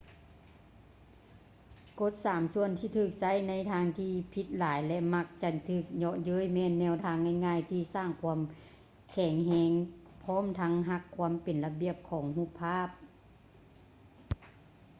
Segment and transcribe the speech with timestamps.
[2.01, 8.39] ກົດສາມສ່ວນທີ່ຖືກໃຊ້ໃນທາງທີ່ຜິດຫຼາຍ ແລະ ມັກຈະຖືກເຍາະເຍີ້ຍແມ່ນແນວທາງງ່າຍໆທີ່ສ້າງຄວາມ
[9.11, 9.71] ແຂງແຮງ
[10.23, 12.89] ພ້ອມທັງຮັກຄວາມເປັນລະບຽບຂອງຮູບພາບ